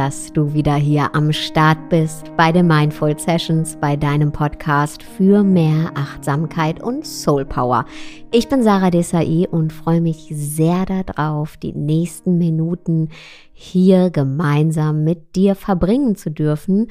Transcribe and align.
dass 0.00 0.32
du 0.32 0.54
wieder 0.54 0.76
hier 0.76 1.14
am 1.14 1.30
Start 1.30 1.90
bist 1.90 2.34
bei 2.34 2.52
den 2.52 2.66
Mindful 2.66 3.18
Sessions, 3.18 3.76
bei 3.76 3.96
deinem 3.96 4.32
Podcast 4.32 5.02
für 5.02 5.44
mehr 5.44 5.92
Achtsamkeit 5.94 6.82
und 6.82 7.06
Soul 7.06 7.44
Power. 7.44 7.84
Ich 8.32 8.48
bin 8.48 8.62
Sarah 8.62 8.90
Desai 8.90 9.46
und 9.50 9.74
freue 9.74 10.00
mich 10.00 10.32
sehr 10.32 10.86
darauf, 10.86 11.58
die 11.58 11.74
nächsten 11.74 12.38
Minuten 12.38 13.10
hier 13.52 14.08
gemeinsam 14.08 15.04
mit 15.04 15.36
dir 15.36 15.54
verbringen 15.54 16.16
zu 16.16 16.30
dürfen 16.30 16.90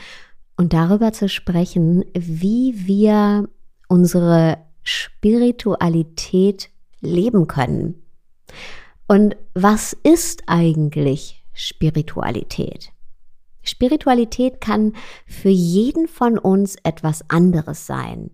und 0.56 0.74
darüber 0.74 1.12
zu 1.12 1.30
sprechen, 1.30 2.06
wie 2.14 2.76
wir 2.86 3.50
unsere 3.88 4.60
Spiritualität 4.84 6.70
leben 7.02 7.48
können. 7.48 8.04
Und 9.08 9.36
was 9.56 9.94
ist 10.04 10.44
eigentlich 10.46 11.44
Spiritualität. 11.54 12.92
Spiritualität 13.64 14.62
kann 14.62 14.94
für 15.26 15.50
jeden 15.50 16.08
von 16.08 16.38
uns 16.38 16.76
etwas 16.84 17.24
anderes 17.30 17.86
sein. 17.86 18.32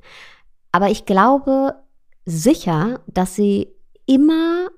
Aber 0.72 0.89
ich 0.89 1.05
glaube 1.05 1.75
sicher, 2.25 2.99
dass 3.08 3.36
sie 3.36 3.69
immer 4.05 4.69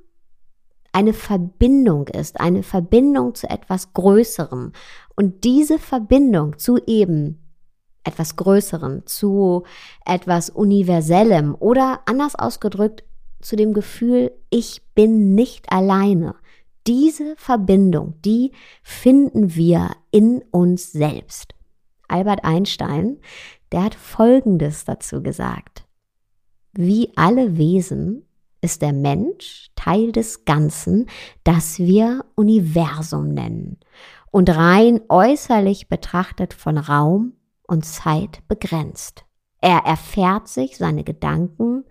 eine 0.92 1.14
Verbindung 1.14 2.08
ist, 2.08 2.40
eine 2.40 2.64
Verbindung 2.64 3.36
zu 3.36 3.50
etwas 3.50 3.94
Größerem. 3.94 4.72
Und 5.16 5.44
diese 5.44 5.80
Verbindung 5.80 6.58
zu 6.58 6.78
eben 6.88 7.48
etwas 8.04 8.36
Größerem, 8.36 9.06
zu 9.06 9.64
etwas 10.06 10.50
Universellem 10.50 11.56
oder 11.60 12.02
anders 12.06 12.36
ausgedrückt 12.36 13.04
zu 13.42 13.56
dem 13.56 13.74
Gefühl, 13.74 14.32
ich 14.50 14.82
bin 14.96 15.36
nicht 15.36 15.72
alleine, 15.72 16.36
diese 16.88 17.36
Verbindung, 17.36 18.16
die 18.24 18.52
finden 18.82 19.56
wir 19.56 19.92
in 20.12 20.44
uns 20.52 20.92
selbst. 20.92 21.54
Albert 22.08 22.46
Einstein, 22.46 23.18
der 23.72 23.84
hat 23.84 23.96
Folgendes 23.96 24.86
dazu 24.86 25.22
gesagt. 25.22 25.86
Wie 26.72 27.12
alle 27.16 27.58
Wesen 27.58 28.26
ist 28.62 28.82
der 28.82 28.94
Mensch 28.94 29.70
Teil 29.76 30.12
des 30.12 30.46
Ganzen, 30.46 31.08
das 31.44 31.80
wir 31.80 32.26
Universum 32.36 33.30
nennen 33.34 33.78
und 34.32 34.50
rein 34.50 35.02
äußerlich 35.10 35.90
betrachtet 35.90 36.54
von 36.54 36.78
Raum 36.78 37.34
und 37.68 37.86
Zeit 37.86 38.48
begrenzt. 38.48 39.26
Er 39.60 39.80
erfährt 39.80 40.48
sich 40.48 40.78
seine 40.78 41.04
Gedanken 41.04 41.84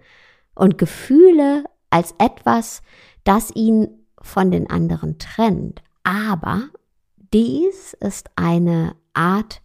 und 0.54 0.78
Gefühle 0.78 1.64
als 1.90 2.14
etwas, 2.18 2.82
das 3.24 3.54
ihn 3.54 4.05
von 4.26 4.50
den 4.50 4.68
anderen 4.68 5.18
trennt. 5.18 5.82
Aber 6.02 6.68
dies 7.32 7.94
ist 7.94 8.30
eine 8.36 8.96
Art 9.14 9.62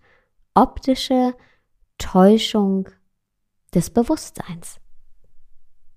optische 0.53 1.33
Täuschung 1.97 2.89
des 3.73 3.89
Bewusstseins. 3.89 4.79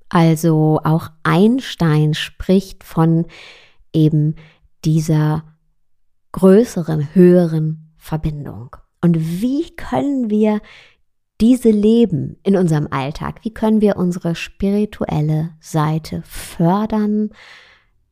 Also 0.08 0.80
auch 0.84 1.08
Einstein 1.22 2.14
spricht 2.14 2.84
von 2.84 3.26
eben 3.92 4.36
dieser 4.84 5.44
größeren, 6.32 7.14
höheren 7.14 7.92
Verbindung. 7.96 8.76
Und 9.00 9.40
wie 9.40 9.74
können 9.76 10.30
wir 10.30 10.60
diese 11.40 11.70
leben 11.70 12.36
in 12.42 12.56
unserem 12.56 12.88
Alltag? 12.90 13.40
Wie 13.42 13.52
können 13.52 13.80
wir 13.80 13.96
unsere 13.96 14.34
spirituelle 14.34 15.50
Seite 15.60 16.22
fördern, 16.24 17.30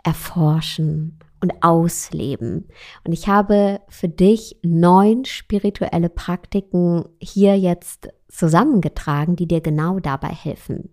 erforschen 0.03 1.19
und 1.41 1.63
ausleben. 1.63 2.69
Und 3.05 3.13
ich 3.13 3.29
habe 3.29 3.81
für 3.89 4.09
dich 4.09 4.57
neun 4.63 5.25
spirituelle 5.25 6.09
Praktiken 6.09 7.05
hier 7.21 7.59
jetzt 7.59 8.09
zusammengetragen, 8.29 9.37
die 9.37 9.47
dir 9.47 9.61
genau 9.61 9.99
dabei 9.99 10.29
helfen. 10.29 10.91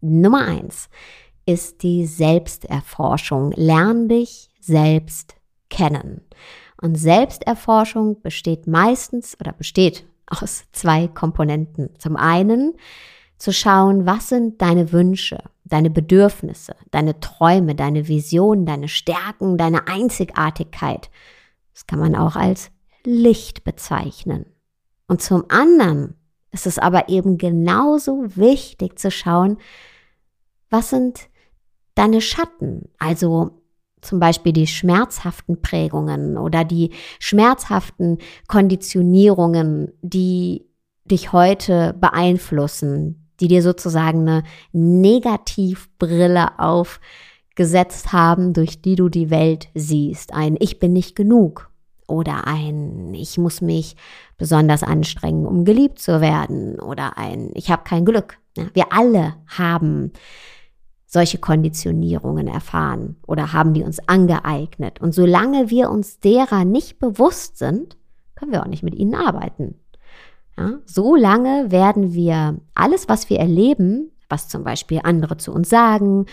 Nummer 0.00 0.46
eins 0.46 0.88
ist 1.46 1.82
die 1.82 2.06
Selbsterforschung. 2.06 3.52
Lern 3.56 4.08
dich 4.08 4.50
selbst 4.60 5.34
kennen. 5.68 6.22
Und 6.80 6.96
Selbsterforschung 6.96 8.20
besteht 8.22 8.66
meistens 8.66 9.36
oder 9.40 9.52
besteht 9.52 10.06
aus 10.26 10.64
zwei 10.72 11.08
Komponenten. 11.08 11.90
Zum 11.98 12.16
einen 12.16 12.74
zu 13.40 13.52
schauen, 13.52 14.04
was 14.04 14.28
sind 14.28 14.60
deine 14.60 14.92
Wünsche, 14.92 15.42
deine 15.64 15.88
Bedürfnisse, 15.88 16.76
deine 16.90 17.20
Träume, 17.20 17.74
deine 17.74 18.06
Visionen, 18.06 18.66
deine 18.66 18.86
Stärken, 18.86 19.56
deine 19.56 19.88
Einzigartigkeit. 19.88 21.10
Das 21.72 21.86
kann 21.86 21.98
man 21.98 22.14
auch 22.14 22.36
als 22.36 22.70
Licht 23.02 23.64
bezeichnen. 23.64 24.44
Und 25.08 25.22
zum 25.22 25.46
anderen 25.48 26.16
ist 26.52 26.66
es 26.66 26.78
aber 26.78 27.08
eben 27.08 27.38
genauso 27.38 28.36
wichtig 28.36 28.98
zu 28.98 29.10
schauen, 29.10 29.56
was 30.68 30.90
sind 30.90 31.30
deine 31.94 32.20
Schatten, 32.20 32.90
also 32.98 33.62
zum 34.02 34.20
Beispiel 34.20 34.52
die 34.52 34.66
schmerzhaften 34.66 35.62
Prägungen 35.62 36.36
oder 36.36 36.64
die 36.64 36.90
schmerzhaften 37.18 38.18
Konditionierungen, 38.48 39.92
die 40.02 40.66
dich 41.04 41.32
heute 41.32 41.94
beeinflussen, 41.98 43.19
die 43.40 43.48
dir 43.48 43.62
sozusagen 43.62 44.28
eine 44.28 44.42
Negativbrille 44.72 46.58
aufgesetzt 46.58 48.12
haben, 48.12 48.52
durch 48.52 48.82
die 48.82 48.96
du 48.96 49.08
die 49.08 49.30
Welt 49.30 49.68
siehst. 49.74 50.34
Ein 50.34 50.56
Ich 50.60 50.78
bin 50.78 50.92
nicht 50.92 51.16
genug 51.16 51.70
oder 52.06 52.46
ein 52.46 53.14
Ich 53.14 53.38
muss 53.38 53.60
mich 53.60 53.96
besonders 54.36 54.82
anstrengen, 54.82 55.46
um 55.46 55.64
geliebt 55.64 55.98
zu 55.98 56.20
werden 56.20 56.78
oder 56.80 57.16
ein 57.16 57.50
Ich 57.54 57.70
habe 57.70 57.84
kein 57.84 58.04
Glück. 58.04 58.38
Wir 58.74 58.92
alle 58.92 59.34
haben 59.46 60.12
solche 61.06 61.38
Konditionierungen 61.38 62.46
erfahren 62.46 63.16
oder 63.26 63.52
haben 63.52 63.74
die 63.74 63.82
uns 63.82 63.98
angeeignet. 64.08 65.00
Und 65.00 65.12
solange 65.12 65.68
wir 65.68 65.90
uns 65.90 66.20
derer 66.20 66.64
nicht 66.64 67.00
bewusst 67.00 67.58
sind, 67.58 67.96
können 68.36 68.52
wir 68.52 68.62
auch 68.62 68.68
nicht 68.68 68.84
mit 68.84 68.94
ihnen 68.94 69.16
arbeiten. 69.16 69.79
Ja, 70.58 70.78
so 70.84 71.16
lange 71.16 71.70
werden 71.70 72.12
wir 72.12 72.60
alles, 72.74 73.08
was 73.08 73.30
wir 73.30 73.38
erleben, 73.38 74.10
was 74.28 74.48
zum 74.48 74.64
Beispiel 74.64 75.00
andere 75.02 75.36
zu 75.36 75.52
uns 75.52 75.68
sagen, 75.68 76.26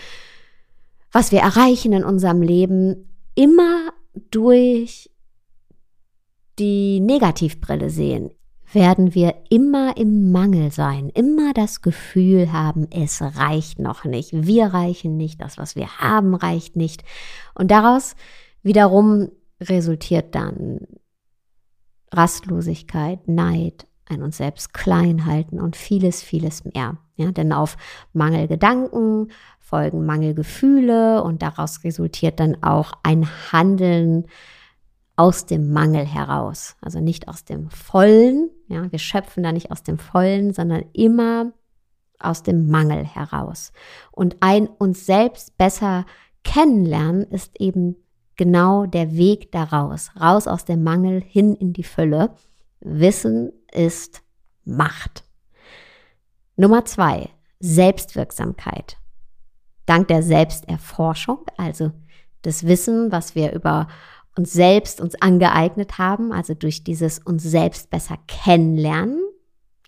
was 1.10 1.32
wir 1.32 1.40
erreichen 1.40 1.92
in 1.92 2.04
unserem 2.04 2.42
Leben, 2.42 3.08
immer 3.34 3.90
durch 4.30 5.10
die 6.58 7.00
Negativbrille 7.00 7.90
sehen, 7.90 8.30
werden 8.72 9.14
wir 9.14 9.34
immer 9.48 9.96
im 9.96 10.30
Mangel 10.30 10.70
sein, 10.70 11.08
immer 11.14 11.54
das 11.54 11.80
Gefühl 11.80 12.52
haben, 12.52 12.86
es 12.90 13.22
reicht 13.22 13.78
noch 13.78 14.04
nicht, 14.04 14.30
wir 14.32 14.66
reichen 14.66 15.16
nicht, 15.16 15.40
das, 15.40 15.56
was 15.56 15.74
wir 15.74 15.98
haben, 15.98 16.34
reicht 16.34 16.76
nicht. 16.76 17.02
Und 17.54 17.70
daraus 17.70 18.14
wiederum 18.62 19.30
resultiert 19.60 20.34
dann 20.34 20.80
Rastlosigkeit, 22.12 23.26
Neid, 23.26 23.87
ein 24.10 24.22
uns 24.22 24.36
selbst 24.36 24.74
klein 24.74 25.26
halten 25.26 25.60
und 25.60 25.76
vieles, 25.76 26.22
vieles 26.22 26.64
mehr. 26.64 26.96
Ja, 27.16 27.32
denn 27.32 27.52
auf 27.52 27.76
Mangelgedanken 28.12 29.30
folgen 29.58 30.06
Mangelgefühle 30.06 31.22
und 31.22 31.42
daraus 31.42 31.84
resultiert 31.84 32.40
dann 32.40 32.62
auch 32.62 32.92
ein 33.02 33.28
Handeln 33.52 34.26
aus 35.16 35.46
dem 35.46 35.72
Mangel 35.72 36.06
heraus. 36.06 36.76
Also 36.80 37.00
nicht 37.00 37.28
aus 37.28 37.44
dem 37.44 37.70
Vollen. 37.70 38.50
Ja, 38.68 38.90
wir 38.90 39.00
schöpfen 39.00 39.42
da 39.42 39.52
nicht 39.52 39.72
aus 39.72 39.82
dem 39.82 39.98
Vollen, 39.98 40.52
sondern 40.52 40.84
immer 40.92 41.52
aus 42.20 42.44
dem 42.44 42.68
Mangel 42.68 43.04
heraus. 43.04 43.72
Und 44.12 44.36
ein 44.40 44.68
uns 44.68 45.06
selbst 45.06 45.58
besser 45.58 46.06
kennenlernen 46.44 47.24
ist 47.24 47.60
eben 47.60 47.96
genau 48.36 48.86
der 48.86 49.16
Weg 49.16 49.52
daraus. 49.52 50.12
Raus 50.18 50.46
aus 50.46 50.64
dem 50.64 50.82
Mangel 50.82 51.20
hin 51.20 51.54
in 51.54 51.72
die 51.72 51.84
Fülle. 51.84 52.30
Wissen 52.80 53.52
ist 53.72 54.22
Macht. 54.64 55.24
Nummer 56.56 56.84
zwei, 56.84 57.30
Selbstwirksamkeit. 57.60 58.96
Dank 59.86 60.08
der 60.08 60.22
Selbsterforschung, 60.22 61.46
also 61.56 61.92
das 62.42 62.66
Wissen, 62.66 63.10
was 63.10 63.34
wir 63.34 63.52
über 63.52 63.88
uns 64.36 64.52
selbst 64.52 65.00
uns 65.00 65.20
angeeignet 65.20 65.98
haben, 65.98 66.32
also 66.32 66.54
durch 66.54 66.84
dieses 66.84 67.18
uns 67.18 67.42
selbst 67.42 67.90
besser 67.90 68.16
kennenlernen, 68.26 69.20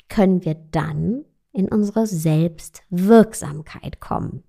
können 0.08 0.44
wir 0.44 0.54
dann 0.72 1.24
in 1.52 1.68
unsere 1.68 2.06
Selbstwirksamkeit 2.06 4.00
kommen. 4.00 4.42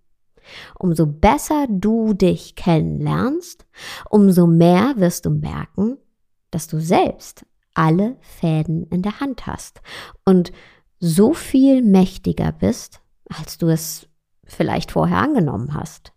Umso 0.78 1.06
besser 1.06 1.68
du 1.70 2.14
dich 2.14 2.56
kennenlernst, 2.56 3.66
umso 4.10 4.48
mehr 4.48 4.94
wirst 4.98 5.26
du 5.26 5.30
merken, 5.30 5.98
dass 6.50 6.68
du 6.68 6.80
selbst 6.80 7.46
alle 7.74 8.18
Fäden 8.22 8.86
in 8.88 9.02
der 9.02 9.20
Hand 9.20 9.48
hast 9.48 9.82
und 10.26 10.52
so 11.00 11.34
viel 11.34 11.82
mächtiger 11.82 12.52
bist, 12.52 13.02
als 13.30 13.58
du 13.58 13.68
es 13.68 14.08
vielleicht 14.46 14.92
vorher 14.92 15.18
angenommen 15.18 15.74
hast. 15.74 16.14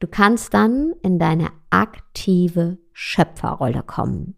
Du 0.00 0.06
kannst 0.06 0.52
dann 0.52 0.92
in 1.02 1.18
deine 1.18 1.48
aktive 1.70 2.78
Schöpferrolle 2.92 3.82
kommen. 3.82 4.36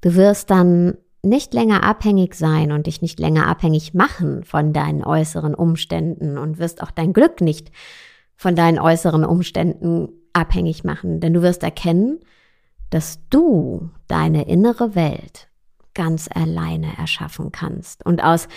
Du 0.00 0.14
wirst 0.14 0.50
dann 0.50 0.96
nicht 1.22 1.54
länger 1.54 1.84
abhängig 1.84 2.34
sein 2.34 2.72
und 2.72 2.88
dich 2.88 3.00
nicht 3.00 3.20
länger 3.20 3.46
abhängig 3.46 3.94
machen 3.94 4.42
von 4.42 4.72
deinen 4.72 5.04
äußeren 5.04 5.54
Umständen 5.54 6.36
und 6.36 6.58
wirst 6.58 6.82
auch 6.82 6.90
dein 6.90 7.12
Glück 7.12 7.40
nicht 7.40 7.70
von 8.34 8.56
deinen 8.56 8.80
äußeren 8.80 9.24
Umständen 9.24 10.08
abhängig 10.32 10.82
machen, 10.82 11.20
denn 11.20 11.32
du 11.32 11.42
wirst 11.42 11.62
erkennen, 11.62 12.18
dass 12.92 13.20
du 13.30 13.90
deine 14.06 14.48
innere 14.48 14.94
Welt 14.94 15.48
ganz 15.94 16.28
alleine 16.32 16.98
erschaffen 16.98 17.50
kannst 17.50 18.04
und 18.04 18.22
aus 18.22 18.48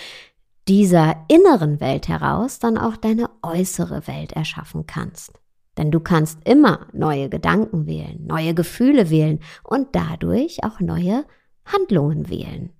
dieser 0.68 1.24
inneren 1.28 1.80
Welt 1.80 2.08
heraus 2.08 2.58
dann 2.58 2.76
auch 2.76 2.96
deine 2.96 3.30
äußere 3.42 4.06
Welt 4.06 4.32
erschaffen 4.32 4.86
kannst. 4.86 5.32
Denn 5.78 5.90
du 5.90 6.00
kannst 6.00 6.46
immer 6.46 6.86
neue 6.92 7.30
Gedanken 7.30 7.86
wählen, 7.86 8.26
neue 8.26 8.52
Gefühle 8.52 9.08
wählen 9.08 9.40
und 9.62 9.88
dadurch 9.92 10.64
auch 10.64 10.80
neue 10.80 11.24
Handlungen 11.64 12.28
wählen. 12.28 12.70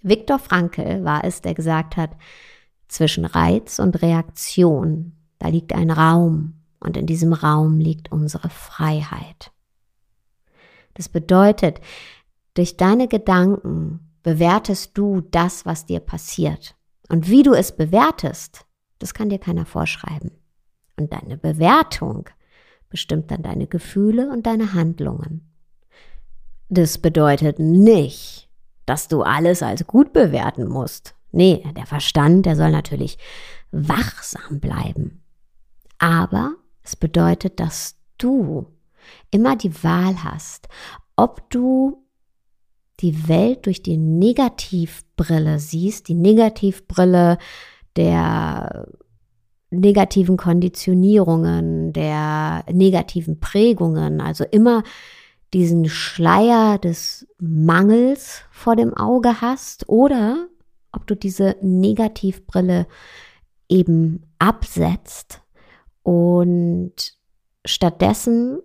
Viktor 0.00 0.38
Frankl 0.38 1.04
war 1.04 1.22
es, 1.24 1.42
der 1.42 1.52
gesagt 1.52 1.96
hat, 1.96 2.10
zwischen 2.86 3.26
Reiz 3.26 3.78
und 3.78 4.00
Reaktion, 4.00 5.12
da 5.38 5.48
liegt 5.48 5.74
ein 5.74 5.90
Raum 5.90 6.54
und 6.80 6.96
in 6.96 7.04
diesem 7.06 7.34
Raum 7.34 7.78
liegt 7.78 8.10
unsere 8.10 8.48
Freiheit. 8.48 9.52
Das 10.98 11.08
bedeutet, 11.08 11.80
durch 12.54 12.76
deine 12.76 13.06
Gedanken 13.06 14.00
bewertest 14.24 14.98
du 14.98 15.20
das, 15.20 15.64
was 15.64 15.86
dir 15.86 16.00
passiert. 16.00 16.74
Und 17.08 17.30
wie 17.30 17.44
du 17.44 17.54
es 17.54 17.74
bewertest, 17.74 18.66
das 18.98 19.14
kann 19.14 19.30
dir 19.30 19.38
keiner 19.38 19.64
vorschreiben. 19.64 20.32
Und 20.96 21.12
deine 21.12 21.38
Bewertung 21.38 22.28
bestimmt 22.90 23.30
dann 23.30 23.42
deine 23.42 23.68
Gefühle 23.68 24.28
und 24.30 24.46
deine 24.46 24.74
Handlungen. 24.74 25.48
Das 26.68 26.98
bedeutet 26.98 27.60
nicht, 27.60 28.50
dass 28.84 29.06
du 29.06 29.22
alles 29.22 29.62
als 29.62 29.86
gut 29.86 30.12
bewerten 30.12 30.66
musst. 30.68 31.14
Nee, 31.30 31.64
der 31.76 31.86
Verstand, 31.86 32.44
der 32.44 32.56
soll 32.56 32.72
natürlich 32.72 33.18
wachsam 33.70 34.58
bleiben. 34.58 35.22
Aber 35.98 36.56
es 36.82 36.96
bedeutet, 36.96 37.60
dass 37.60 37.96
du 38.18 38.66
immer 39.30 39.56
die 39.56 39.82
Wahl 39.82 40.22
hast, 40.22 40.68
ob 41.16 41.50
du 41.50 42.04
die 43.00 43.28
Welt 43.28 43.66
durch 43.66 43.82
die 43.82 43.96
Negativbrille 43.96 45.58
siehst, 45.58 46.08
die 46.08 46.14
Negativbrille 46.14 47.38
der 47.96 48.88
negativen 49.70 50.36
Konditionierungen, 50.36 51.92
der 51.92 52.64
negativen 52.72 53.38
Prägungen, 53.38 54.20
also 54.20 54.44
immer 54.44 54.82
diesen 55.52 55.88
Schleier 55.88 56.78
des 56.78 57.26
Mangels 57.38 58.42
vor 58.50 58.76
dem 58.76 58.94
Auge 58.94 59.40
hast 59.40 59.88
oder 59.88 60.48
ob 60.92 61.06
du 61.06 61.14
diese 61.14 61.56
Negativbrille 61.62 62.86
eben 63.68 64.26
absetzt 64.38 65.42
und 66.02 66.92
stattdessen 67.64 68.60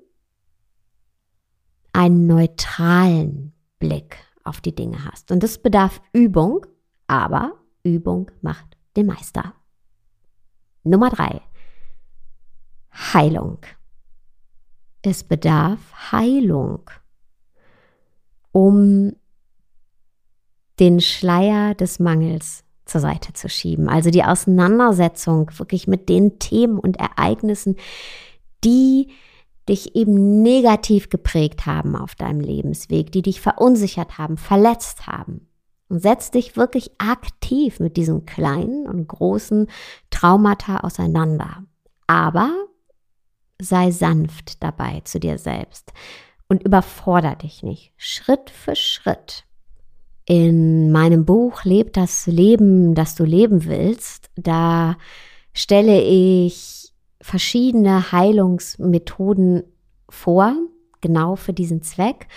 einen 1.93 2.27
neutralen 2.27 3.53
Blick 3.79 4.17
auf 4.43 4.59
die 4.59 4.75
Dinge 4.75 5.05
hast. 5.05 5.31
Und 5.31 5.41
das 5.43 5.59
bedarf 5.59 6.01
Übung, 6.11 6.65
aber 7.07 7.53
Übung 7.83 8.29
macht 8.41 8.77
den 8.95 9.05
Meister. 9.05 9.53
Nummer 10.83 11.09
drei. 11.09 11.41
Heilung. 12.91 13.59
Es 15.01 15.23
bedarf 15.23 15.79
Heilung, 16.11 16.89
um 18.51 19.13
den 20.79 21.01
Schleier 21.01 21.75
des 21.75 21.99
Mangels 21.99 22.63
zur 22.85 23.01
Seite 23.01 23.33
zu 23.33 23.49
schieben. 23.49 23.89
Also 23.89 24.09
die 24.09 24.23
Auseinandersetzung 24.23 25.51
wirklich 25.57 25.87
mit 25.87 26.09
den 26.09 26.39
Themen 26.39 26.79
und 26.79 26.97
Ereignissen, 26.97 27.77
die 28.63 29.09
dich 29.69 29.95
eben 29.95 30.41
negativ 30.41 31.09
geprägt 31.09 31.65
haben 31.65 31.95
auf 31.95 32.15
deinem 32.15 32.39
Lebensweg, 32.39 33.11
die 33.11 33.21
dich 33.21 33.41
verunsichert 33.41 34.17
haben, 34.17 34.37
verletzt 34.37 35.07
haben. 35.07 35.47
Und 35.89 36.01
setz 36.01 36.31
dich 36.31 36.57
wirklich 36.57 36.91
aktiv 36.97 37.79
mit 37.79 37.97
diesen 37.97 38.25
kleinen 38.25 38.87
und 38.87 39.07
großen 39.07 39.67
Traumata 40.09 40.77
auseinander. 40.77 41.63
Aber 42.07 42.51
sei 43.61 43.91
sanft 43.91 44.63
dabei 44.63 45.01
zu 45.03 45.19
dir 45.19 45.37
selbst 45.37 45.93
und 46.47 46.63
überforder 46.63 47.35
dich 47.35 47.63
nicht. 47.63 47.93
Schritt 47.97 48.49
für 48.49 48.75
Schritt. 48.75 49.45
In 50.25 50.91
meinem 50.91 51.25
Buch 51.25 51.63
Leb 51.63 51.93
das 51.93 52.27
Leben, 52.27 52.95
das 52.95 53.15
du 53.15 53.23
leben 53.25 53.65
willst, 53.65 54.29
da 54.35 54.97
stelle 55.53 56.01
ich 56.01 56.82
verschiedene 57.23 58.11
Heilungsmethoden 58.11 59.63
vor, 60.09 60.55
genau 61.01 61.35
für 61.35 61.53
diesen 61.53 61.81
Zweck. 61.81 62.27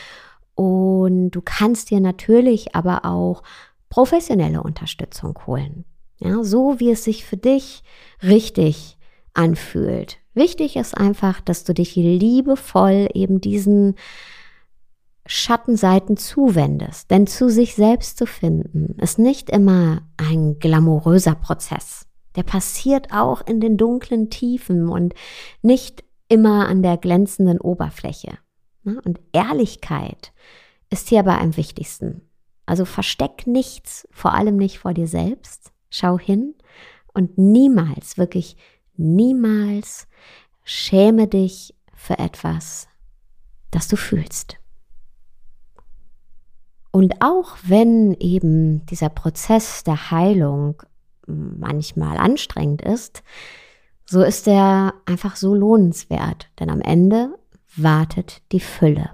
Und 0.55 1.33
du 1.33 1.43
kannst 1.44 1.91
dir 1.91 2.00
natürlich 2.00 2.75
aber 2.75 3.05
auch 3.05 3.43
professionelle 3.91 4.62
Unterstützung 4.62 5.38
holen. 5.47 5.85
Ja, 6.19 6.43
so 6.44 6.81
wie 6.81 6.91
es 6.91 7.05
sich 7.05 7.25
für 7.27 7.37
dich 7.37 7.83
richtig 8.23 8.97
anfühlt. 9.35 10.19
Wichtig 10.33 10.77
ist 10.77 10.97
einfach, 10.97 11.41
dass 11.41 11.65
du 11.65 11.75
dich 11.75 11.94
liebevoll 11.97 13.09
eben 13.12 13.41
diesen 13.41 13.97
Schattenseiten 15.27 16.17
zuwendest. 16.17 17.11
Denn 17.11 17.27
zu 17.27 17.50
sich 17.50 17.75
selbst 17.75 18.17
zu 18.19 18.26
finden, 18.26 18.97
ist 19.00 19.19
nicht 19.19 19.50
immer 19.50 20.02
ein 20.16 20.59
glamouröser 20.59 21.35
Prozess. 21.35 22.05
Der 22.37 22.43
passiert 22.43 23.12
auch 23.12 23.40
in 23.47 23.61
den 23.61 23.76
dunklen 23.76 24.31
Tiefen 24.31 24.88
und 24.88 25.14
nicht 25.62 26.05
immer 26.28 26.69
an 26.69 26.83
der 26.83 26.97
glänzenden 26.97 27.61
Oberfläche. 27.61 28.38
Ne? 28.85 29.00
Und 29.05 29.21
Ehrlichkeit 29.33 30.33
ist 30.90 31.09
hier 31.09 31.21
aber 31.21 31.40
am 31.40 31.57
wichtigsten. 31.57 32.23
Also 32.66 32.85
versteck 32.85 33.47
nichts, 33.47 34.09
vor 34.11 34.35
allem 34.35 34.57
nicht 34.57 34.78
vor 34.78 34.93
dir 34.93 35.09
selbst. 35.09 35.73
Schau 35.88 36.19
hin 36.19 36.55
und 37.14 37.38
niemals, 37.38 38.19
wirklich 38.19 38.57
niemals 38.97 40.09
schäme 40.64 41.28
dich 41.28 41.75
für 41.95 42.19
etwas, 42.19 42.88
das 43.71 43.88
du 43.88 43.97
fühlst. 43.97 44.57
Und 46.90 47.23
auch 47.23 47.57
wenn 47.62 48.14
eben 48.14 48.85
dieser 48.87 49.11
Prozess 49.11 49.85
der 49.85 50.11
Heilung 50.11 50.83
manchmal 51.26 52.16
anstrengend 52.16 52.83
ist, 52.83 53.23
so 54.04 54.23
ist 54.23 54.47
er 54.47 54.95
einfach 55.04 55.37
so 55.37 55.54
lohnenswert, 55.54 56.49
denn 56.61 56.71
am 56.71 56.80
Ende 56.80 57.37
wartet 57.76 58.42
die 58.52 58.61
Fülle. 58.61 59.11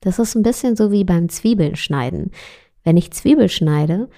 Das 0.00 0.18
ist 0.18 0.34
ein 0.34 0.42
bisschen 0.42 0.76
so 0.76 0.92
wie 0.92 1.04
beim 1.04 1.28
Zwiebelschneiden. 1.28 2.30
Wenn 2.84 2.96
ich 2.96 3.12
Zwiebel 3.12 3.48
schneide, 3.48 4.08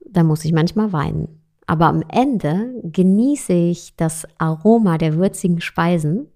dann 0.00 0.26
muss 0.26 0.44
ich 0.44 0.52
manchmal 0.52 0.92
weinen. 0.92 1.42
Aber 1.66 1.86
am 1.86 2.02
Ende 2.08 2.72
genieße 2.84 3.52
ich 3.52 3.94
das 3.96 4.26
Aroma 4.38 4.98
der 4.98 5.16
würzigen 5.16 5.60
Speisen 5.60 6.28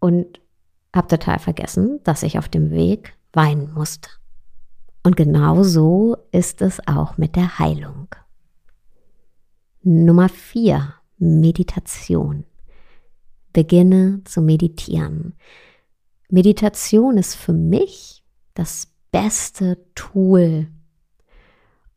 und 0.00 0.40
habe 0.94 1.08
total 1.08 1.38
vergessen, 1.38 2.00
dass 2.04 2.22
ich 2.22 2.38
auf 2.38 2.48
dem 2.48 2.70
Weg 2.70 3.14
weinen 3.32 3.72
musste. 3.72 4.10
Und 5.02 5.16
genau 5.16 5.62
so 5.62 6.16
ist 6.32 6.60
es 6.62 6.86
auch 6.86 7.18
mit 7.18 7.36
der 7.36 7.58
Heilung. 7.58 8.08
Nummer 9.82 10.28
vier, 10.28 10.94
Meditation. 11.18 12.44
Beginne 13.52 14.22
zu 14.24 14.40
meditieren. 14.42 15.34
Meditation 16.30 17.16
ist 17.16 17.34
für 17.34 17.52
mich 17.52 18.22
das 18.54 18.88
beste 19.10 19.78
Tool, 19.94 20.68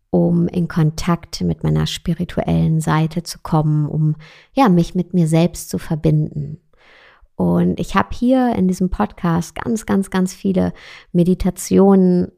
um 0.09 0.47
in 0.47 0.67
Kontakt 0.67 1.41
mit 1.41 1.63
meiner 1.63 1.87
spirituellen 1.87 2.81
Seite 2.81 3.23
zu 3.23 3.39
kommen, 3.39 3.85
um 3.87 4.15
ja, 4.53 4.69
mich 4.69 4.95
mit 4.95 5.13
mir 5.13 5.27
selbst 5.27 5.69
zu 5.69 5.77
verbinden. 5.77 6.61
Und 7.35 7.79
ich 7.79 7.95
habe 7.95 8.09
hier 8.13 8.55
in 8.55 8.67
diesem 8.67 8.89
Podcast 8.89 9.55
ganz, 9.55 9.85
ganz, 9.85 10.09
ganz 10.09 10.33
viele 10.33 10.73
Meditationen, 11.11 12.31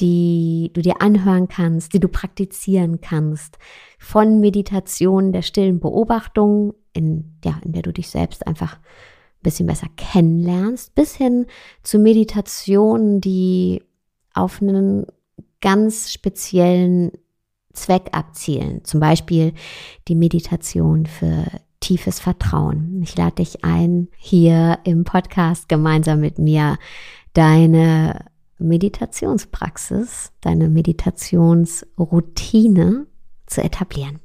die 0.00 0.70
du 0.74 0.82
dir 0.82 1.00
anhören 1.00 1.48
kannst, 1.48 1.94
die 1.94 2.00
du 2.00 2.08
praktizieren 2.08 3.00
kannst. 3.00 3.58
Von 3.98 4.40
Meditation 4.40 5.32
der 5.32 5.42
stillen 5.42 5.80
Beobachtung, 5.80 6.74
in, 6.92 7.38
ja, 7.44 7.58
in 7.64 7.72
der 7.72 7.82
du 7.82 7.92
dich 7.92 8.08
selbst 8.08 8.46
einfach 8.46 8.76
ein 8.76 9.42
bisschen 9.42 9.66
besser 9.66 9.88
kennenlernst, 9.96 10.94
bis 10.94 11.14
hin 11.14 11.46
zu 11.82 11.98
Meditationen, 11.98 13.20
die 13.20 13.82
auf 14.34 14.60
einen 14.60 15.06
ganz 15.60 16.12
speziellen 16.12 17.12
Zweck 17.72 18.08
abzielen. 18.12 18.84
Zum 18.84 19.00
Beispiel 19.00 19.52
die 20.08 20.14
Meditation 20.14 21.06
für 21.06 21.44
tiefes 21.80 22.20
Vertrauen. 22.20 23.00
Ich 23.02 23.16
lade 23.16 23.36
dich 23.36 23.64
ein, 23.64 24.08
hier 24.16 24.78
im 24.84 25.04
Podcast 25.04 25.68
gemeinsam 25.68 26.20
mit 26.20 26.38
mir 26.38 26.78
deine 27.34 28.24
Meditationspraxis, 28.58 30.32
deine 30.40 30.68
Meditationsroutine 30.68 33.06
zu 33.46 33.62
etablieren. 33.62 34.18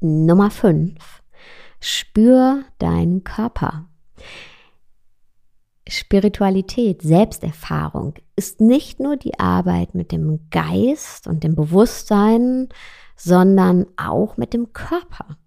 Nummer 0.00 0.50
fünf: 0.50 1.22
Spür 1.80 2.64
deinen 2.78 3.24
Körper. 3.24 3.88
Spiritualität, 5.88 7.02
Selbsterfahrung 7.02 8.14
ist 8.36 8.60
nicht 8.60 9.00
nur 9.00 9.16
die 9.16 9.38
Arbeit 9.38 9.94
mit 9.94 10.12
dem 10.12 10.50
Geist 10.50 11.26
und 11.26 11.44
dem 11.44 11.54
Bewusstsein, 11.54 12.68
sondern 13.16 13.86
auch 13.96 14.36
mit 14.36 14.52
dem 14.52 14.74
Körper. 14.74 15.38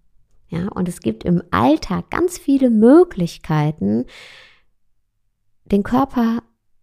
Ja, 0.48 0.68
und 0.68 0.88
es 0.88 1.00
gibt 1.00 1.24
im 1.24 1.42
Alltag 1.50 2.10
ganz 2.10 2.38
viele 2.38 2.70
Möglichkeiten, 2.70 4.06
den 5.64 5.82
Körper 5.82 6.42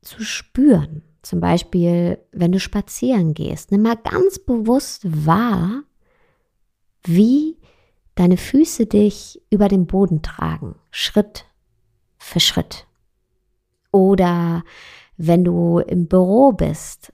zu 0.10 0.24
spüren. 0.24 1.04
Zum 1.22 1.40
Beispiel, 1.40 2.18
wenn 2.32 2.52
du 2.52 2.60
spazieren 2.60 3.34
gehst, 3.34 3.72
nimm 3.72 3.84
mal 3.84 3.98
ganz 3.98 4.40
bewusst 4.40 5.02
wahr, 5.26 5.84
wie 7.04 7.58
deine 8.16 8.38
Füße 8.38 8.86
dich 8.86 9.42
über 9.50 9.68
den 9.68 9.86
Boden 9.86 10.22
tragen, 10.22 10.76
Schritt 10.92 11.46
für 12.18 12.40
Schritt. 12.40 12.88
Oder 13.92 14.64
wenn 15.18 15.44
du 15.44 15.80
im 15.80 16.08
Büro 16.08 16.52
bist, 16.52 17.14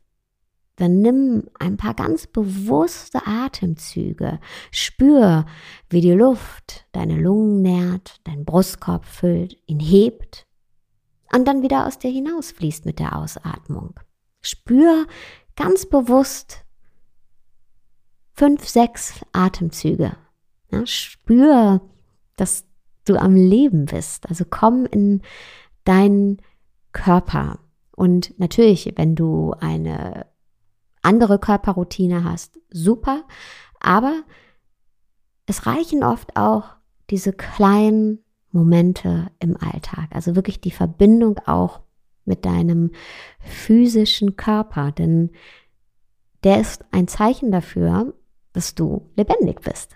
dann 0.77 1.01
nimm 1.01 1.43
ein 1.57 1.77
paar 1.77 1.93
ganz 1.93 2.27
bewusste 2.27 3.25
Atemzüge. 3.25 4.39
Spür, 4.71 5.45
wie 5.89 6.01
die 6.01 6.11
Luft 6.11 6.85
deine 6.91 7.15
Lungen 7.15 7.61
nährt, 7.61 8.19
deinen 8.25 8.45
Brustkorb 8.45 9.05
füllt, 9.05 9.57
ihn 9.67 9.79
hebt 9.79 10.44
und 11.33 11.47
dann 11.47 11.61
wieder 11.61 11.87
aus 11.87 11.99
dir 11.99 12.11
hinausfließt 12.11 12.85
mit 12.85 12.99
der 12.99 13.15
Ausatmung. 13.15 13.99
Spür 14.41 15.07
ganz 15.55 15.85
bewusst 15.85 16.65
fünf, 18.33 18.67
sechs 18.67 19.21
Atemzüge. 19.31 20.15
Ja, 20.71 20.85
spür, 20.85 21.81
dass 22.35 22.65
du 23.05 23.15
am 23.15 23.35
Leben 23.35 23.85
bist. 23.85 24.27
Also 24.29 24.45
komm 24.49 24.85
in 24.85 25.21
deinen 25.83 26.41
Körper. 26.91 27.59
Und 27.95 28.37
natürlich, 28.39 28.91
wenn 28.97 29.15
du 29.15 29.53
eine 29.59 30.25
andere 31.01 31.39
Körperroutine 31.39 32.23
hast, 32.23 32.59
super. 32.69 33.23
Aber 33.79 34.23
es 35.45 35.65
reichen 35.65 36.03
oft 36.03 36.35
auch 36.35 36.75
diese 37.09 37.31
kleinen 37.31 38.24
Momente 38.55 39.27
im 39.39 39.55
Alltag. 39.57 40.07
Also 40.11 40.35
wirklich 40.35 40.59
die 40.59 40.71
Verbindung 40.71 41.39
auch 41.45 41.81
mit 42.25 42.45
deinem 42.45 42.91
physischen 43.39 44.35
Körper. 44.35 44.91
Denn 44.91 45.31
der 46.43 46.59
ist 46.59 46.83
ein 46.91 47.07
Zeichen 47.07 47.51
dafür, 47.51 48.13
dass 48.53 48.73
du 48.73 49.11
lebendig 49.15 49.61
bist. 49.61 49.95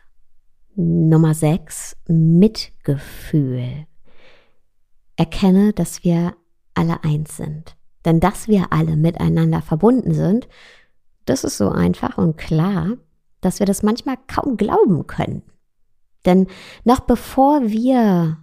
Nummer 0.75 1.33
6, 1.33 1.97
Mitgefühl. 2.07 3.87
Erkenne, 5.15 5.73
dass 5.73 6.03
wir 6.03 6.35
alle 6.73 7.03
eins 7.03 7.37
sind. 7.37 7.75
Denn 8.05 8.19
dass 8.19 8.47
wir 8.47 8.71
alle 8.71 8.95
miteinander 8.95 9.61
verbunden 9.61 10.13
sind, 10.13 10.47
das 11.25 11.43
ist 11.43 11.57
so 11.57 11.69
einfach 11.69 12.17
und 12.17 12.37
klar, 12.37 12.97
dass 13.41 13.59
wir 13.59 13.65
das 13.65 13.83
manchmal 13.83 14.17
kaum 14.27 14.57
glauben 14.57 15.05
können. 15.05 15.43
Denn 16.25 16.47
noch 16.83 17.01
bevor 17.01 17.67
wir 17.67 18.37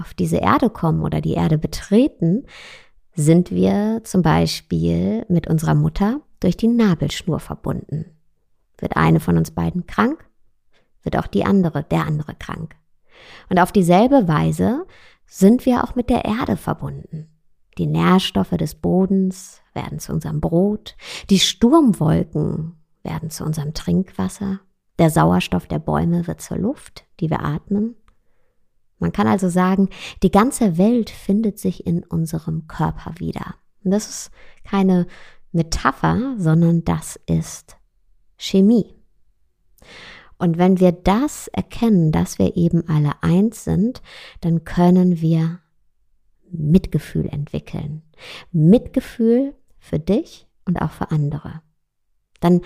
auf 0.00 0.14
diese 0.14 0.38
Erde 0.38 0.70
kommen 0.70 1.02
oder 1.02 1.20
die 1.20 1.34
Erde 1.34 1.58
betreten, 1.58 2.46
sind 3.14 3.50
wir 3.50 4.00
zum 4.04 4.22
Beispiel 4.22 5.24
mit 5.28 5.48
unserer 5.48 5.74
Mutter 5.74 6.20
durch 6.40 6.56
die 6.56 6.68
Nabelschnur 6.68 7.40
verbunden. 7.40 8.06
Wird 8.78 8.96
eine 8.96 9.20
von 9.20 9.36
uns 9.36 9.50
beiden 9.50 9.86
krank, 9.86 10.24
wird 11.02 11.16
auch 11.16 11.26
die 11.26 11.44
andere, 11.44 11.82
der 11.84 12.06
andere 12.06 12.34
krank. 12.34 12.76
Und 13.48 13.58
auf 13.58 13.72
dieselbe 13.72 14.26
Weise 14.28 14.86
sind 15.26 15.66
wir 15.66 15.84
auch 15.84 15.94
mit 15.94 16.08
der 16.08 16.24
Erde 16.24 16.56
verbunden. 16.56 17.28
Die 17.78 17.86
Nährstoffe 17.86 18.50
des 18.50 18.74
Bodens 18.74 19.60
werden 19.74 19.98
zu 19.98 20.12
unserem 20.12 20.40
Brot, 20.40 20.96
die 21.28 21.38
Sturmwolken 21.38 22.76
werden 23.02 23.30
zu 23.30 23.44
unserem 23.44 23.74
Trinkwasser, 23.74 24.60
der 24.98 25.08
Sauerstoff 25.08 25.66
der 25.66 25.78
Bäume 25.78 26.26
wird 26.26 26.42
zur 26.42 26.58
Luft, 26.58 27.06
die 27.20 27.30
wir 27.30 27.42
atmen. 27.42 27.96
Man 29.00 29.12
kann 29.12 29.26
also 29.26 29.48
sagen, 29.48 29.88
die 30.22 30.30
ganze 30.30 30.78
Welt 30.78 31.10
findet 31.10 31.58
sich 31.58 31.86
in 31.86 32.04
unserem 32.04 32.68
Körper 32.68 33.14
wieder. 33.18 33.56
Und 33.82 33.90
das 33.90 34.08
ist 34.08 34.30
keine 34.62 35.06
Metapher, 35.52 36.34
sondern 36.38 36.84
das 36.84 37.18
ist 37.26 37.76
Chemie. 38.36 38.94
Und 40.38 40.56
wenn 40.56 40.80
wir 40.80 40.92
das 40.92 41.48
erkennen, 41.48 42.12
dass 42.12 42.38
wir 42.38 42.56
eben 42.56 42.88
alle 42.88 43.22
eins 43.22 43.64
sind, 43.64 44.00
dann 44.40 44.64
können 44.64 45.20
wir 45.20 45.60
Mitgefühl 46.50 47.26
entwickeln. 47.26 48.02
Mitgefühl 48.52 49.54
für 49.78 49.98
dich 49.98 50.46
und 50.64 50.80
auch 50.80 50.92
für 50.92 51.10
andere. 51.10 51.62
Dann 52.40 52.62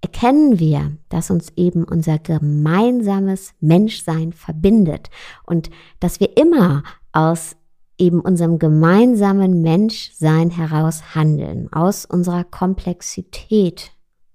erkennen 0.00 0.58
wir, 0.58 0.96
dass 1.08 1.30
uns 1.30 1.52
eben 1.56 1.84
unser 1.84 2.18
gemeinsames 2.18 3.54
Menschsein 3.60 4.32
verbindet 4.32 5.10
und 5.44 5.70
dass 6.00 6.20
wir 6.20 6.36
immer 6.36 6.82
aus 7.12 7.56
eben 7.98 8.20
unserem 8.20 8.58
gemeinsamen 8.58 9.60
Menschsein 9.60 10.50
heraus 10.50 11.14
handeln, 11.14 11.72
aus 11.72 12.04
unserer 12.04 12.44
Komplexität. 12.44 13.92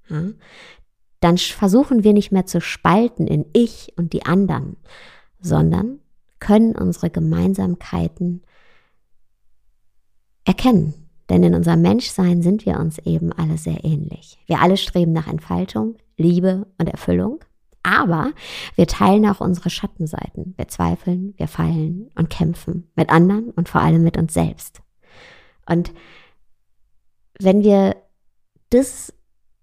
Ja? 0.10 0.24
Dann 1.22 1.38
versuchen 1.38 2.03
wir 2.03 2.12
nicht 2.12 2.34
mehr 2.34 2.46
zu 2.46 2.60
spalten 2.60 3.27
in 3.27 3.46
ich 3.53 3.93
und 3.96 4.12
die 4.12 4.25
anderen, 4.25 4.75
sondern 5.39 6.00
können 6.39 6.75
unsere 6.75 7.10
Gemeinsamkeiten 7.10 8.43
erkennen. 10.43 11.02
Denn 11.30 11.44
in 11.44 11.56
unserem 11.56 11.82
Menschsein 11.82 12.42
sind 12.42 12.65
wir 12.65 12.80
uns 12.80 12.98
eben 13.00 13.32
alle 13.32 13.58
sehr 13.58 13.84
ähnlich. 13.84 14.39
Wir 14.46 14.62
alle 14.62 14.77
streben 14.77 15.13
nach 15.13 15.27
Entfaltung, 15.27 15.96
Liebe 16.18 16.68
und 16.77 16.89
Erfüllung. 16.89 17.39
Aber 17.82 18.32
wir 18.75 18.88
teilen 18.88 19.25
auch 19.25 19.42
unsere 19.42 19.70
Schattenseiten. 19.70 20.53
Wir 20.58 20.68
zweifeln, 20.68 21.34
wir 21.38 21.48
fallen 21.48 22.10
und 22.15 22.30
kämpfen 22.30 22.89
mit 22.96 23.10
anderen 23.10 23.51
und 23.51 23.68
vor 23.68 23.82
allem 23.82 24.03
mit 24.03 24.18
uns 24.18 24.34
selbst. 24.34 24.82
Und 25.65 25.94
wenn 27.39 27.63
wir 27.63 27.96
das 28.70 29.13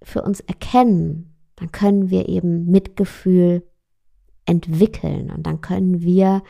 für 0.02 0.23
uns 0.23 0.40
erkennen, 0.40 1.35
dann 1.57 1.73
können 1.73 2.11
wir 2.11 2.29
eben 2.29 2.71
Mitgefühl 2.71 3.67
entwickeln 4.47 5.31
und 5.31 5.47
dann 5.47 5.61
können 5.61 6.00
wir 6.00 6.43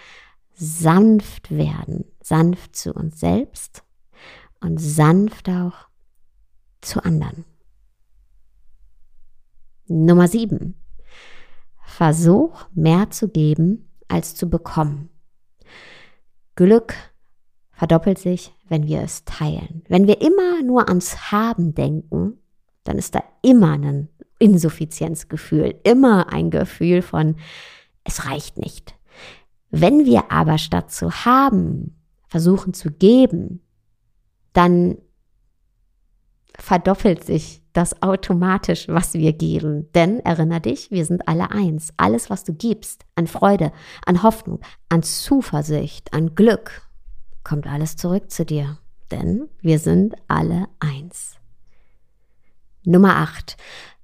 sanft 0.55 1.50
werden, 1.50 2.05
sanft 2.21 2.76
zu 2.76 2.93
uns 2.93 3.19
selbst 3.19 3.83
und 4.61 4.79
sanft 4.79 5.49
auch 5.49 5.88
zu 6.81 7.02
anderen. 7.05 7.45
Nummer 9.87 10.29
sieben. 10.29 10.75
Versuch 11.85 12.69
mehr 12.73 13.11
zu 13.11 13.29
geben 13.29 13.90
als 14.09 14.35
zu 14.35 14.49
bekommen. 14.49 15.11
Glück 16.55 16.95
verdoppelt 17.73 18.19
sich, 18.19 18.55
wenn 18.69 18.87
wir 18.87 19.00
es 19.00 19.25
teilen. 19.25 19.83
Wenn 19.88 20.07
wir 20.07 20.21
immer 20.21 20.62
nur 20.62 20.88
ans 20.88 21.33
Haben 21.33 21.75
denken, 21.75 22.38
dann 22.85 22.99
ist 22.99 23.14
da 23.14 23.23
immer 23.43 23.73
ein 23.73 24.09
Insuffizienzgefühl, 24.38 25.75
immer 25.83 26.33
ein 26.33 26.50
Gefühl 26.50 27.02
von, 27.02 27.37
es 28.05 28.26
reicht 28.26 28.59
nicht. 28.59 28.95
Wenn 29.71 30.05
wir 30.05 30.31
aber 30.31 30.59
statt 30.59 30.90
zu 30.90 31.11
haben 31.25 31.97
versuchen 32.29 32.75
zu 32.75 32.90
geben, 32.90 33.61
dann 34.52 34.99
verdoppelt 36.57 37.25
sich 37.25 37.62
das 37.73 38.02
automatisch, 38.02 38.88
was 38.88 39.14
wir 39.14 39.33
geben. 39.33 39.90
Denn 39.92 40.21
erinner 40.21 40.61
dich, 40.61 40.90
wir 40.90 41.04
sind 41.04 41.26
alle 41.28 41.50
eins. 41.50 41.92
Alles, 41.97 42.30
was 42.30 42.45
du 42.45 42.52
gibst, 42.52 43.04
an 43.14 43.26
Freude, 43.26 43.73
an 44.04 44.23
Hoffnung, 44.23 44.61
an 44.88 45.02
Zuversicht, 45.02 46.12
an 46.12 46.35
Glück, 46.35 46.83
kommt 47.45 47.66
alles 47.66 47.97
zurück 47.97 48.30
zu 48.30 48.45
dir. 48.45 48.78
Denn 49.11 49.49
wir 49.61 49.78
sind 49.78 50.14
alle 50.28 50.66
eins. 50.78 51.37
Nummer 52.85 53.16
8. 53.16 53.57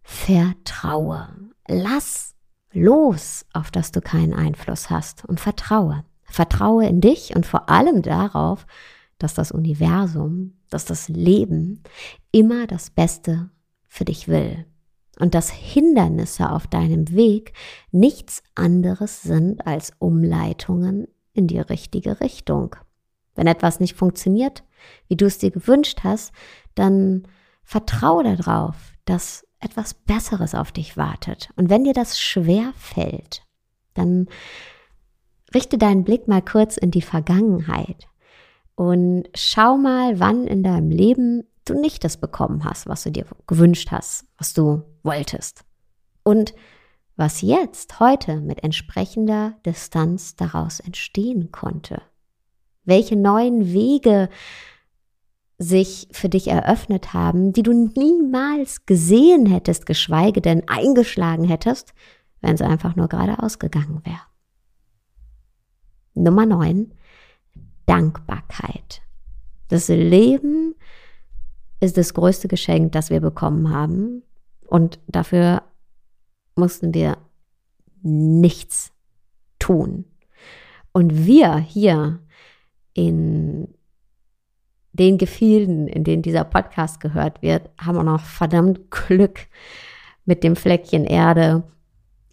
Vertraue. 0.02 1.28
Lass 1.68 2.34
los, 2.72 3.44
auf 3.52 3.70
das 3.70 3.90
du 3.90 4.00
keinen 4.00 4.34
Einfluss 4.34 4.90
hast 4.90 5.24
und 5.24 5.40
vertraue. 5.40 6.04
Vertraue 6.24 6.86
in 6.86 7.00
dich 7.00 7.34
und 7.34 7.46
vor 7.46 7.68
allem 7.68 8.02
darauf, 8.02 8.66
dass 9.18 9.34
das 9.34 9.52
Universum, 9.52 10.54
dass 10.70 10.84
das 10.84 11.08
Leben 11.08 11.82
immer 12.32 12.66
das 12.66 12.90
Beste 12.90 13.50
für 13.88 14.04
dich 14.04 14.28
will. 14.28 14.66
und 15.18 15.34
dass 15.34 15.50
Hindernisse 15.50 16.50
auf 16.50 16.66
deinem 16.66 17.10
Weg 17.10 17.54
nichts 17.90 18.42
anderes 18.54 19.22
sind 19.22 19.66
als 19.66 19.92
Umleitungen 19.98 21.08
in 21.32 21.46
die 21.46 21.58
richtige 21.58 22.20
Richtung. 22.20 22.76
Wenn 23.34 23.46
etwas 23.46 23.80
nicht 23.80 23.96
funktioniert, 23.96 24.62
wie 25.08 25.16
du 25.16 25.24
es 25.24 25.38
dir 25.38 25.50
gewünscht 25.50 26.00
hast, 26.04 26.32
dann 26.74 27.26
vertraue 27.62 28.36
darauf, 28.36 28.76
dass 29.06 29.46
etwas 29.58 29.94
Besseres 29.94 30.54
auf 30.54 30.70
dich 30.70 30.98
wartet. 30.98 31.48
Und 31.56 31.70
wenn 31.70 31.84
dir 31.84 31.94
das 31.94 32.20
schwer 32.20 32.74
fällt, 32.76 33.42
dann 33.94 34.28
richte 35.54 35.78
deinen 35.78 36.04
Blick 36.04 36.28
mal 36.28 36.42
kurz 36.42 36.76
in 36.76 36.90
die 36.90 37.02
Vergangenheit 37.02 38.06
und 38.76 39.24
schau 39.34 39.76
mal, 39.76 40.20
wann 40.20 40.46
in 40.46 40.62
deinem 40.62 40.90
Leben 40.90 41.44
du 41.64 41.74
nicht 41.74 42.04
das 42.04 42.18
bekommen 42.18 42.64
hast, 42.64 42.86
was 42.86 43.02
du 43.02 43.10
dir 43.10 43.26
gewünscht 43.46 43.90
hast, 43.90 44.26
was 44.38 44.52
du 44.54 44.82
wolltest. 45.02 45.64
Und 46.22 46.54
was 47.16 47.40
jetzt, 47.40 47.98
heute 47.98 48.40
mit 48.40 48.62
entsprechender 48.62 49.54
Distanz 49.64 50.36
daraus 50.36 50.80
entstehen 50.80 51.50
konnte. 51.50 52.02
Welche 52.84 53.16
neuen 53.16 53.72
Wege 53.72 54.28
sich 55.58 56.08
für 56.12 56.28
dich 56.28 56.48
eröffnet 56.48 57.14
haben, 57.14 57.54
die 57.54 57.62
du 57.62 57.72
niemals 57.72 58.84
gesehen 58.84 59.46
hättest, 59.46 59.86
geschweige 59.86 60.42
denn 60.42 60.68
eingeschlagen 60.68 61.44
hättest, 61.44 61.94
wenn 62.42 62.58
sie 62.58 62.64
einfach 62.64 62.94
nur 62.94 63.08
geradeaus 63.08 63.58
gegangen 63.58 64.02
wäre. 64.04 64.20
Nummer 66.12 66.44
9. 66.44 66.92
Dankbarkeit. 67.86 69.02
Das 69.68 69.88
Leben 69.88 70.74
ist 71.80 71.96
das 71.96 72.14
größte 72.14 72.48
Geschenk, 72.48 72.92
das 72.92 73.10
wir 73.10 73.20
bekommen 73.20 73.70
haben. 73.70 74.22
Und 74.66 74.98
dafür 75.06 75.62
mussten 76.54 76.94
wir 76.94 77.18
nichts 78.02 78.92
tun. 79.58 80.04
Und 80.92 81.26
wir 81.26 81.56
hier 81.56 82.20
in 82.94 83.68
den 84.92 85.18
Gefilden, 85.18 85.88
in 85.88 86.04
denen 86.04 86.22
dieser 86.22 86.44
Podcast 86.44 87.00
gehört 87.00 87.42
wird, 87.42 87.68
haben 87.78 87.98
auch 87.98 88.02
noch 88.02 88.20
verdammt 88.20 88.90
Glück 88.90 89.40
mit 90.24 90.42
dem 90.42 90.56
Fleckchen 90.56 91.04
Erde, 91.04 91.64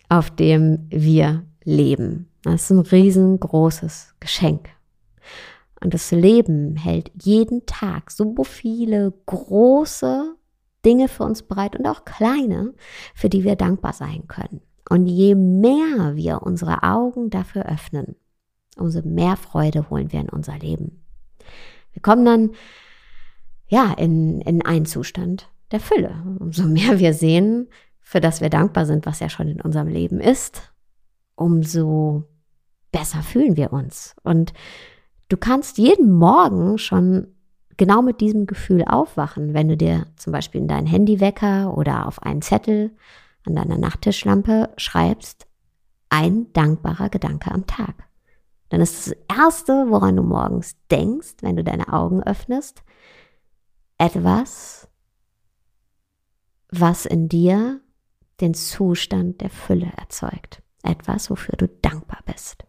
auf 0.08 0.32
dem 0.32 0.88
wir 0.90 1.46
leben. 1.66 2.30
Das 2.44 2.64
ist 2.64 2.70
ein 2.72 2.80
riesengroßes 2.80 4.16
Geschenk. 4.20 4.70
Und 5.84 5.94
das 5.94 6.12
Leben 6.12 6.78
hält 6.78 7.12
jeden 7.22 7.66
Tag 7.66 8.10
so 8.10 8.44
viele 8.44 9.14
große 9.26 10.36
Dinge 10.86 11.10
für 11.10 11.24
uns 11.24 11.44
bereit 11.44 11.76
und 11.76 11.86
auch 11.86 12.06
kleine, 12.06 12.74
für 13.14 13.28
die 13.28 13.44
wir 13.44 13.58
dankbar 13.58 13.92
sein 13.92 14.28
können. 14.28 14.62
Und 14.90 15.08
je 15.08 15.36
mehr 15.36 16.16
wir 16.16 16.42
unsere 16.44 16.84
Augen 16.84 17.30
dafür 17.30 17.66
öffnen, 17.66 18.16
umso 18.78 19.02
mehr 19.02 19.36
Freude 19.36 19.90
holen 19.90 20.12
wir 20.12 20.22
in 20.22 20.30
unser 20.30 20.58
Leben. 20.58 21.04
Wir 21.92 22.02
kommen 22.02 22.26
dann 22.26 22.52
ja 23.68 23.94
in, 23.94 24.40
in 24.42 24.66
einen 24.66 24.86
Zustand 24.86 25.50
der 25.72 25.80
Fülle. 25.82 26.24
Umso 26.40 26.64
mehr 26.64 27.00
wir 27.00 27.14
sehen, 27.14 27.68
für 28.00 28.22
das 28.22 28.40
wir 28.40 28.50
dankbar 28.50 28.86
sind, 28.86 29.06
was 29.06 29.20
ja 29.20 29.30
schon 29.30 29.50
in 29.50 29.62
unserem 29.62 29.88
Leben 29.88 30.22
ist, 30.22 30.74
umso 31.36 32.24
besser 32.92 33.22
fühlen 33.22 33.58
wir 33.58 33.74
uns. 33.74 34.16
Und 34.24 34.54
Du 35.34 35.40
kannst 35.40 35.80
jeden 35.80 36.12
Morgen 36.12 36.78
schon 36.78 37.26
genau 37.76 38.04
mit 38.04 38.22
diesem 38.22 38.46
Gefühl 38.46 38.84
aufwachen, 38.84 39.56
wenn 39.56 39.68
du 39.68 39.76
dir 39.76 40.06
zum 40.16 40.32
Beispiel 40.32 40.62
in 40.62 40.68
deinen 40.68 40.86
Handywecker 40.86 41.76
oder 41.76 42.08
auf 42.08 42.22
einen 42.22 42.44
Zettel 42.44 42.96
an 43.44 43.56
deiner 43.56 43.80
Nachttischlampe 43.80 44.70
schreibst, 44.78 45.48
ein 46.10 46.54
dankbarer 46.54 47.10
Gedanke 47.10 47.50
am 47.50 47.66
Tag. 47.66 47.96
Dann 48.70 48.80
ist 48.80 49.08
das 49.08 49.16
Erste, 49.28 49.88
woran 49.90 50.18
du 50.18 50.22
morgens 50.22 50.76
denkst, 50.92 51.38
wenn 51.42 51.56
du 51.56 51.64
deine 51.64 51.92
Augen 51.92 52.22
öffnest, 52.22 52.84
etwas, 53.98 54.88
was 56.70 57.08
in 57.08 57.28
dir 57.28 57.82
den 58.40 58.54
Zustand 58.54 59.42
der 59.42 59.50
Fülle 59.50 59.92
erzeugt. 59.98 60.62
Etwas, 60.84 61.32
wofür 61.32 61.56
du 61.58 61.68
dankbar 61.82 62.20
bist. 62.24 62.66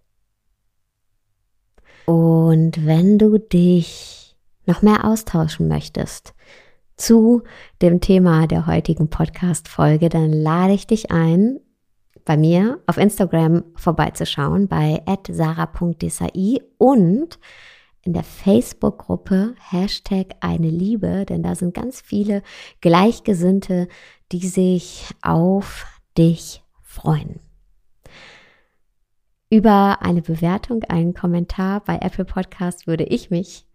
Und 2.06 2.86
wenn 2.86 3.18
du 3.18 3.38
dich 3.38 4.36
noch 4.66 4.82
mehr 4.82 5.04
austauschen 5.04 5.68
möchtest 5.68 6.34
zu 6.96 7.42
dem 7.82 8.00
Thema 8.00 8.46
der 8.46 8.66
heutigen 8.66 9.08
Podcast-Folge, 9.08 10.08
dann 10.08 10.32
lade 10.32 10.74
ich 10.74 10.86
dich 10.86 11.10
ein, 11.10 11.60
bei 12.24 12.36
mir 12.36 12.80
auf 12.86 12.96
Instagram 12.96 13.64
vorbeizuschauen 13.74 14.68
bei 14.68 15.02
sarah.desai 15.28 16.60
und 16.78 17.38
in 18.02 18.12
der 18.12 18.24
Facebook-Gruppe 18.24 19.54
Hashtag 19.58 20.34
eine 20.40 20.68
Liebe, 20.68 21.24
denn 21.26 21.42
da 21.42 21.54
sind 21.54 21.74
ganz 21.74 22.00
viele 22.00 22.42
Gleichgesinnte, 22.80 23.88
die 24.30 24.46
sich 24.46 25.06
auf 25.22 25.86
dich 26.16 26.62
freuen 26.82 27.43
über 29.54 29.98
eine 30.02 30.20
Bewertung, 30.20 30.82
einen 30.88 31.14
Kommentar 31.14 31.80
bei 31.84 31.98
Apple 32.00 32.24
Podcast 32.24 32.88
würde 32.88 33.04
ich 33.04 33.30
mich 33.30 33.66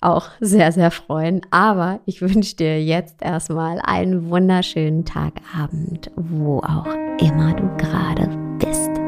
auch 0.00 0.30
sehr, 0.40 0.72
sehr 0.72 0.90
freuen. 0.90 1.42
Aber 1.50 2.00
ich 2.06 2.22
wünsche 2.22 2.56
dir 2.56 2.82
jetzt 2.82 3.20
erstmal 3.20 3.78
einen 3.82 4.30
wunderschönen 4.30 5.04
Tagabend, 5.04 6.10
wo 6.16 6.60
auch 6.60 6.86
immer 7.20 7.52
du 7.52 7.68
gerade 7.76 8.28
bist. 8.58 9.07